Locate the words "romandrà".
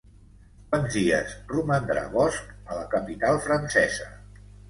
1.51-2.05